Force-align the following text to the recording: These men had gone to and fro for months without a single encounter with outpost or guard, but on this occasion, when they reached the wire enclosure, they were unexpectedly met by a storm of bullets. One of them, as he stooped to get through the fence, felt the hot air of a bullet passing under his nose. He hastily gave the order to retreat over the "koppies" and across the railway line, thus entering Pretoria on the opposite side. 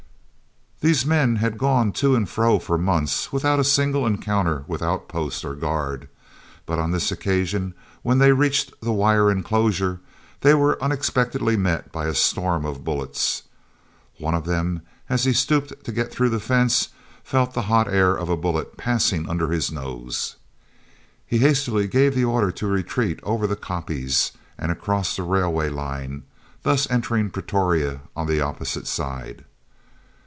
These 0.83 1.05
men 1.05 1.35
had 1.35 1.59
gone 1.59 1.91
to 2.01 2.15
and 2.15 2.27
fro 2.27 2.57
for 2.57 2.75
months 2.75 3.31
without 3.31 3.59
a 3.59 3.63
single 3.63 4.03
encounter 4.03 4.63
with 4.65 4.81
outpost 4.81 5.45
or 5.45 5.53
guard, 5.53 6.09
but 6.65 6.79
on 6.79 6.89
this 6.89 7.11
occasion, 7.11 7.75
when 8.01 8.17
they 8.17 8.31
reached 8.31 8.73
the 8.81 8.91
wire 8.91 9.29
enclosure, 9.29 9.99
they 10.39 10.55
were 10.55 10.81
unexpectedly 10.83 11.55
met 11.55 11.91
by 11.91 12.07
a 12.07 12.15
storm 12.15 12.65
of 12.65 12.83
bullets. 12.83 13.43
One 14.17 14.33
of 14.33 14.45
them, 14.45 14.81
as 15.07 15.23
he 15.25 15.33
stooped 15.33 15.83
to 15.83 15.91
get 15.91 16.11
through 16.11 16.29
the 16.29 16.39
fence, 16.39 16.89
felt 17.23 17.53
the 17.53 17.61
hot 17.69 17.87
air 17.87 18.15
of 18.15 18.27
a 18.27 18.35
bullet 18.35 18.75
passing 18.75 19.29
under 19.29 19.49
his 19.49 19.71
nose. 19.71 20.37
He 21.27 21.37
hastily 21.37 21.85
gave 21.87 22.15
the 22.15 22.25
order 22.25 22.49
to 22.53 22.65
retreat 22.65 23.19
over 23.21 23.45
the 23.45 23.55
"koppies" 23.55 24.31
and 24.57 24.71
across 24.71 25.15
the 25.15 25.21
railway 25.21 25.69
line, 25.69 26.23
thus 26.63 26.89
entering 26.89 27.29
Pretoria 27.29 28.01
on 28.15 28.25
the 28.25 28.41
opposite 28.41 28.87
side. 28.87 29.45